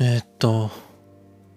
[0.00, 0.70] えー、っと、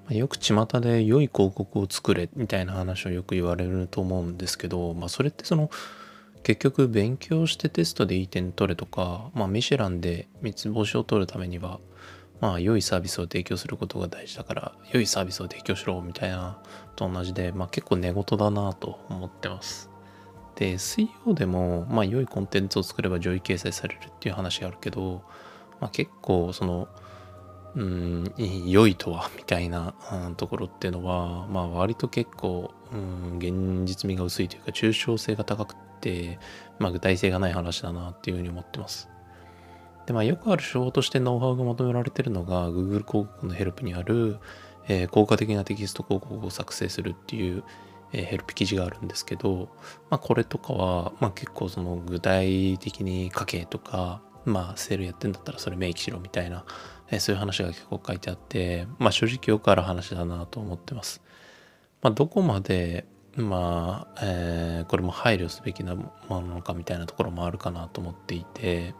[0.09, 5.69] よく巷で良い広告を作れみたいな話をよく言われると思うんですけど、まあそれってその
[6.41, 11.79] 結局勉強してテストでいい点取れとか、まあミシェランで三つ星を取るためには、
[12.39, 16.57] まあ良いサービスを提供することが大事だから良いサービスを提供しろみたいな
[16.95, 19.91] と同じで、まあ結構寝言だなと思ってます。
[20.55, 25.21] で、SEO でも、まあ良いコンテンツを作れば上位掲載されるっていう話があるけど、
[25.79, 26.87] まあ結構その
[27.75, 28.33] うん、
[28.65, 29.93] 良いとはみたいな、
[30.35, 36.39] ところっていうのは、まあ割と結構、うん、現実味が薄いというか抽象性が高くて、
[36.79, 39.09] まあ具体性がない話だなっていうふうに思ってます。
[40.05, 44.39] で、まあよくある手法としてノウハウが求められてるのが Google 広告のヘルプにある、
[44.87, 47.63] えー、効果的なテキスト広告を作成するっていう、
[48.11, 49.69] え、ヘルプ記事があるんですけど、
[50.09, 56.65] まあこれとかは、まあ結構その具体的に書けとか、まあセールやってんだったらそれ明記しろみたいな
[57.11, 61.21] えそういう話が結構書いてあって、まあ正直よくある話だなと思ってます。
[62.01, 68.95] まあどこまで、まあ、えー、これも配慮すべきなものなのかみたいなところもあるかなと思っていて、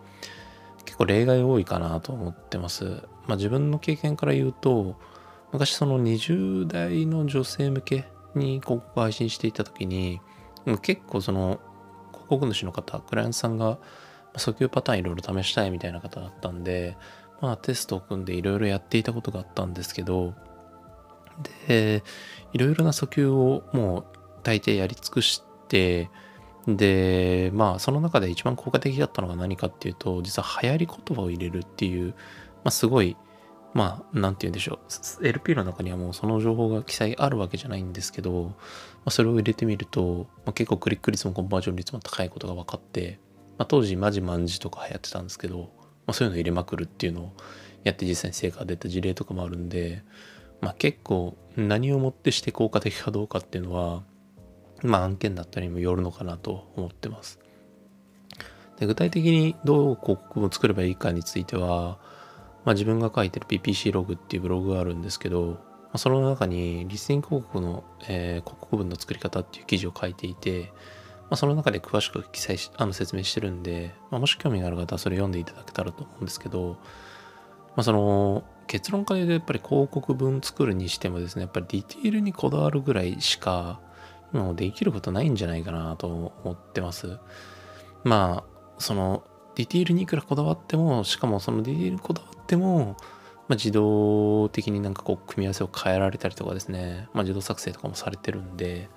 [0.86, 3.04] 結構例外多いかなと思ってます。
[3.28, 4.98] まあ自分の経験から言うと、
[5.54, 10.20] 昔その20代の女性向けに広告配信していた時に、
[10.82, 11.60] 結構その
[12.12, 13.80] 広告主の方、クライアントさんが
[14.36, 16.98] 訴求パターンいろいろ試したいみたいな方だったんで、
[17.42, 20.34] まあテストを組んでいろいろやっていたことがあったんですけど、
[21.68, 22.04] で、
[22.54, 24.06] いろいろな訴求をもう
[24.44, 26.10] 大抵やり尽くして、
[26.68, 32.16] で、まあその中で一番効果的だったのが何かっていうと、実は流行り言葉を入れるっていう、ま
[32.66, 33.18] あすごい、
[33.74, 34.80] まあなんて言うんでしょ
[35.22, 38.54] う、LP の中にはもうその情報が記載あるわけじゃないんですけど、ま
[39.06, 43.20] あ、それを入れてみると、まあ、結構クリック率もコンバージョン率も高いことが分かって、
[43.58, 45.72] まあ、当時マジマンジとか流行ってたんですけど、
[46.06, 47.34] まあ、そういうの入れまくるっていうのを
[47.84, 50.04] やって実際に成果が出た事例とかもあるんで、
[50.62, 54.04] まあ、結構何をもってして効果的かどうかっていうのは、
[54.84, 57.40] まあ、案件だったりにもよるのかなと思ってます。
[58.80, 62.00] で具体的にどう広告を作ればいいかについては、
[62.66, 70.72] まあ、自分が書いてる PPC ログっていうブログがあるんですけど、まあ、その中にリスニング広告の、えー、広告文の作り方っていう記事を書いていて、
[71.32, 76.78] まあ、その中で詳しく記載し、あの説明してるんで、まあ、もし興味がある方はそれ読んでいただけたらと思うんですけど、
[77.70, 83.80] まあ、その結論から言うとやっぱり広告文作るにしてもですね、やっぱりディティールにこだわるぐらいしか、
[84.34, 86.08] 今もできることないんじゃないかなと
[86.44, 87.18] 思ってます。
[88.04, 89.24] まあ、その
[89.56, 92.98] ディティールにいくらこだわっても、しかもそのディティールにこだわっても、
[93.48, 98.90] まあ、自動的になんかこう組み合わせを変えられたりとかですね、まあ、自動作成とかもされてるんで、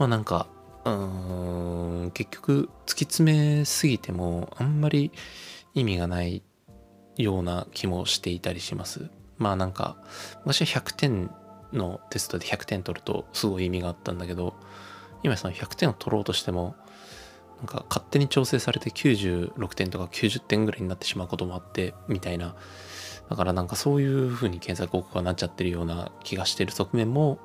[0.00, 0.48] まあなんか
[0.84, 5.12] 結局突き詰めすぎてもあんまり
[5.74, 6.42] 意味がない
[7.16, 9.10] ような気もしていたりします。
[9.38, 9.96] まあなんか
[10.44, 11.30] 昔は100点
[11.72, 14.54] のテストで100点取るとすごい意味があったんだけど
[15.22, 16.74] 今その100点を取ろうとしても
[17.58, 22.54] なんか勝手に調整されて96点とか90点ぐらいになってしまうこともあってみたいな
[23.30, 27.38] だからなんかそういう風に検索広告がなっちゃってるような気がしてる側面も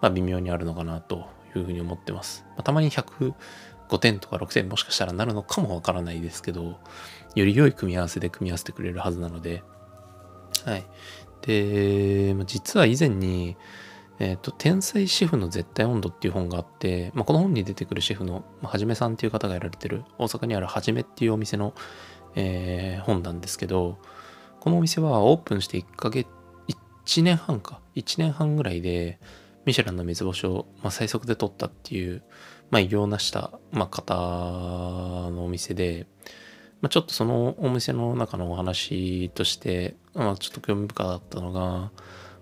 [0.00, 1.26] まあ微妙にあるのかなと
[1.58, 2.44] いうふうに思ってます。
[2.50, 6.78] まあ、たまに105点とか6点もしかしたらなるのかもわからないですけど、
[7.34, 9.62] より良い組み合わせで組み合わせてくれるはずなので、
[10.64, 10.84] はい。
[11.42, 13.56] でま、実は以前に、
[14.18, 21.74] えっ、ー、と、天才シェフの絶対温度っていう本があって、まあ、この本に出てくるシェフの、まあ、はじめさんっていう方がやられてる、大阪にあるはじめっていうお店の、
[22.36, 23.98] えー、本なんですけど、
[24.60, 26.28] このお店はオープンして1ヶ月、
[27.04, 29.18] 1年半か、1年半ぐらいで、
[29.64, 32.22] ミシェランの三つ星を、まあ、最速で取ったっていう、
[32.70, 36.06] まあ、偉業を成した、まあ、方のお店で、
[36.80, 41.90] まあ、ちょっとそのお店の中のお話として、まあ、ちょっと興味深かったのが、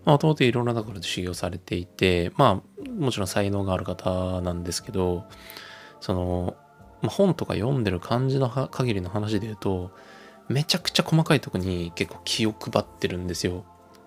[0.04, 5.24] もともといろんなところで修行されていて、まあ、もちろん才能がある方なんですけど、
[6.00, 6.56] その、
[7.02, 9.90] まあ、本とか読んでる感じの限りの話で言うと、
[10.48, 13.64] めちゃくちゃ細かいとこに結構気を配ってるんですよ。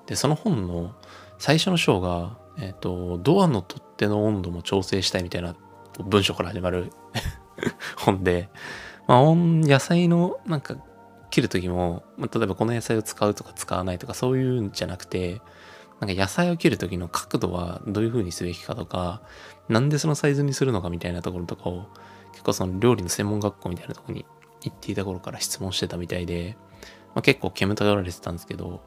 [0.08, 0.94] で、その本の
[1.38, 5.56] 最初の章が、えっ、ー、と、ドアの取っ手の温度も調整したいみたいな
[6.00, 6.92] 文章から始まる
[7.98, 8.50] 本で、
[9.08, 10.76] まあ、野菜のなんか
[11.30, 15.42] 切る時も、まあ、例えばこの野菜を使うとか使わないとかそういうんじゃなくて、
[16.00, 19.22] なんか野菜を切る時の角度はどういう風にすべきかとか、
[19.70, 21.86] なんでそのサイズにするのかみたいなところとかを、
[22.32, 24.26] 結構その料理の専門学校みたいなとこに
[24.62, 26.58] 行っていた頃から質問してたみたいで、
[27.16, 28.82] まあ、結構煙たがられてたんですけど、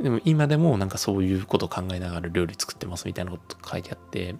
[0.00, 4.36] でも今でもなんかそういうことを考えながら料理作ってますみたいなこと書いてあって、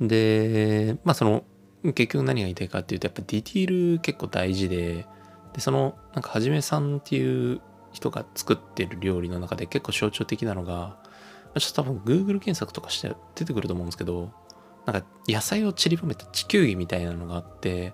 [0.00, 1.44] で、まあその、
[1.82, 5.06] 結局何が言いたいかっていうと、やっぱディティール結構大事で、
[5.52, 7.60] で、その、なんかはじめさんっていう
[7.92, 10.98] 人が作ってる料理の中で結構象徴的なのが、
[11.58, 14.30] ちょっと多分 Google 検索とかして出てくると思うんですけど、
[14.86, 17.92] なんか野菜を散りばめた地球儀みたいなのがあって、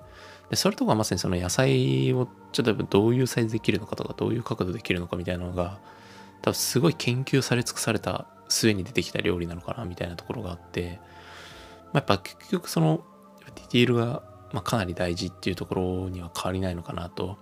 [0.51, 5.81] でそれとかまさにその野菜をちょっとどういうサイズできるのかとかどういう角度できるのかみたいなのが
[6.45, 11.01] 多分すごい研究され尽くされた末に出てきた料理なのかなみたいなところがあって、
[11.85, 13.03] まあ、やっぱ結局その
[13.55, 17.39] ディティールがまかなり大事っていうところには変わりないのかなと。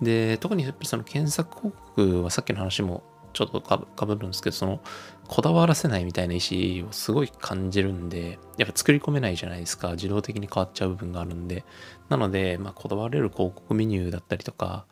[0.00, 3.02] で、特にやっぱりその検索広告はさっきの話も
[3.34, 3.76] ちょっとか
[4.06, 4.80] ぶるんですけど、その
[5.28, 6.38] こだわらせないみたいな意
[6.80, 9.90] 思をすごい感じるんで、やっぱ作り込めないじゃないですか。
[9.92, 11.66] 自動的に変わっちゃう部分があるんで。
[12.08, 14.86] なので、まあ、こだわれる広告メニューだったりとか、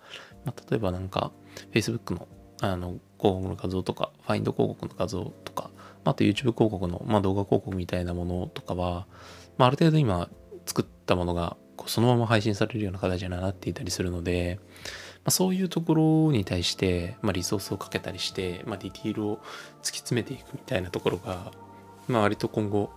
[0.45, 1.33] まあ、例えばなんか
[1.73, 2.29] Facebook の
[2.73, 5.71] あの広告の画像とか、ファインド広告の画像とか、
[6.05, 9.07] あと YouTube 広告の、まあ、動画広告みたいなものとかは、
[9.57, 10.29] まあ、ある程度今
[10.67, 14.59] 作ったものがこうそのまま配信されるような形になっていたりするので、
[15.25, 19.37] まあ、そういうところに対して、まあ、リソースをかけたりして、まあ、ディティールを
[19.83, 21.53] 突き詰めていくみたいなところが、
[22.09, 22.91] まあ、割と今後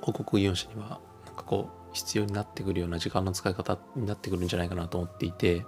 [0.00, 5.64] 広告業者にはなんかこう必要になってくるような時間の使い方になってくるんじゃないかなと思っていて。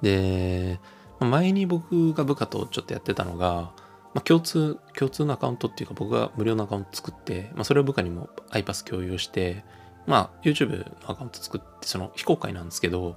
[0.00, 0.78] で
[1.24, 3.72] 前に僕が部下とちょっとやってたのが、
[4.14, 9.64] まあ、共通共通のアカウントっていうか僕が無料のアカウント作って、まあ、それを部下にも iPass 共有して
[10.06, 13.16] まあ YouTube のアカウント作ってその非公開なんですけど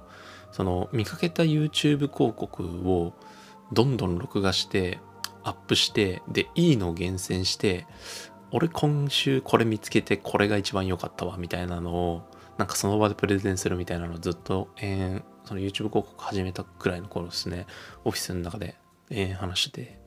[0.52, 3.14] その見かけた YouTube 広告を
[3.72, 4.98] どんどん録画して
[5.44, 7.86] アップしてでいいのを厳選して
[8.50, 12.22] 俺今週これ見つけてこれが一番良かったわみたいなのを
[12.58, 17.66] なんかその場でプレゼンするみたいなのをずっと延々その YouTube 広告始めたくらいの頃ですね。
[18.04, 18.76] オフィスの中で
[19.10, 20.02] 延々話してて。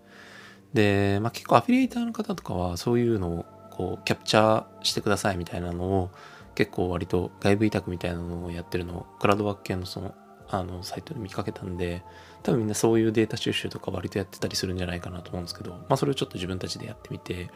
[0.73, 6.11] で、まあ、結構アフィリエイターの方とかはそういうのをこうキャプチャーしてくださいみたいなのを
[6.55, 10.13] 結構割と外部委託みたいなのをやってるのをクラウドワーク系のその
[10.47, 12.03] あのサイトで見かけたんで
[12.43, 17.49] 多分みんなそういうデータ収集とか割とやってたりするんじゃないかなと思うんですけど、まあ、それをちょっと自分たちでやってみて、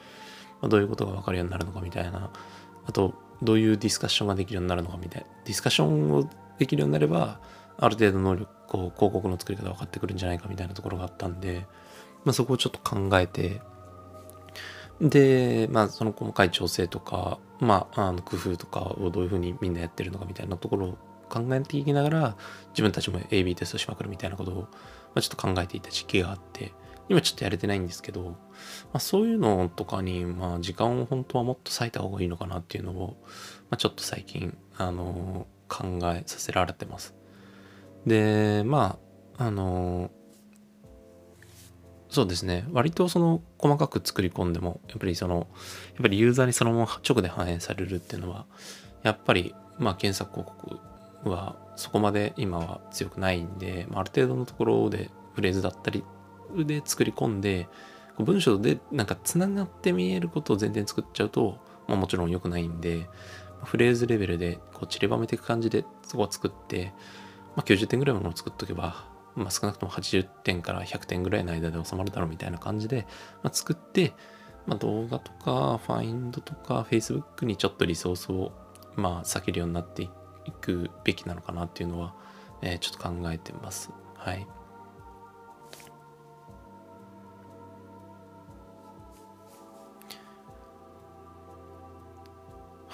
[0.60, 2.32] まあ、どういうことが分かるようになるのかみたいな
[2.90, 3.14] あと
[3.44, 5.28] どういうディスカッションができるようになるのかみたいな。
[5.46, 6.28] ディスカッションを
[6.58, 7.40] できるようになれば
[7.78, 11.68] ある程度能力こう広告の作り方分かってくるんじゃないかみたいなところがあったんで、
[12.26, 13.62] まあ、そこをちょっと考えて。
[15.00, 20.98] で、まあ、その細かい調整とか、まあ、あの工夫とかをどういうふうにみんなやってるのかみたいなところを
[21.30, 22.36] 考えていきながら
[22.72, 24.70] 自分たちも AB テストしまくるみたいなことを、ま
[25.16, 26.74] あ、ちょっと考えていた時期があって。
[27.10, 28.36] 今ちょっとやれてないんですけど、ま
[28.94, 33.18] あ、そういうのとかに、まあ、時間を本当はもっと割いた方がいいのかなっていうのを、
[33.70, 37.16] まあ、ちょっと最近、あの考えさせられてます。
[38.06, 38.98] でま
[39.38, 40.10] ああの
[42.10, 45.46] そうですね割とその細かく作り込んでもやっぱりそのやっ
[46.02, 48.46] ぱりユーザーにそのまま直で反映されるっていうのは
[49.04, 56.04] やっぱりまあ検索広告はそこまで今は強くないんで、まあ、ある程度のところでフレーズだったり
[56.56, 57.68] で作り込んで
[58.18, 61.58] 文章でなんかつながって見えることを全然作っちゃうと、
[61.88, 63.10] まあ、もちろん良くないんで
[63.64, 66.94] フレーズレベルでこう散りばめていく感じでそこは作って、
[67.56, 69.06] まあ、90点ぐらいものを作っとけば、
[69.36, 73.08] まあ、少なくとも80点から100点ぐらいの間で収まるだろうみたいな感じで、
[73.44, 74.14] まあ、作って、
[74.66, 78.52] まあ、動画とかファインドとか Facebook にちょっとリソースを
[78.96, 80.20] まあ避けるようになっていって
[80.50, 82.14] いくべきなのかなっていうのは、
[82.62, 83.92] えー、ちょっと考えてます。
[84.16, 84.48] はい。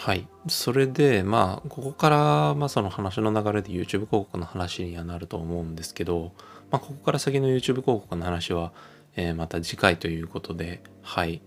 [0.06, 0.28] はい。
[0.48, 6.32] それで、まあ、ここから、まあ、その話の流れで YouTube 広告の話にはなると思うんですけど、
[6.70, 8.72] まあ、ここから先の YouTube 広告の話は、
[9.16, 11.42] えー、また次回ということで、はい。